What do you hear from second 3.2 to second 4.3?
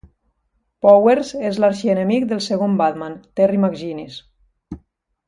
Terry McGinnis.